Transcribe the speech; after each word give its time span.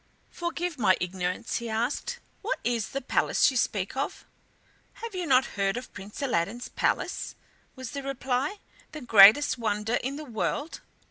"Forgive 0.31 0.79
my 0.79 0.97
ignorance," 0.99 1.57
he 1.57 1.69
asked, 1.69 2.17
"what 2.41 2.57
is 2.63 2.87
the 2.89 3.01
palace 3.01 3.51
you 3.51 3.55
speak 3.55 3.95
of?" 3.95 4.25
"Have 4.93 5.13
you 5.13 5.27
not 5.27 5.45
heard 5.53 5.77
of 5.77 5.93
Prince 5.93 6.23
Aladdin's 6.23 6.69
palace," 6.69 7.35
was 7.75 7.91
the 7.91 8.01
reply, 8.01 8.57
"the 8.93 9.01
greatest 9.01 9.59
wonder 9.59 9.99
in 10.03 10.15
the 10.15 10.25
world? 10.25 10.81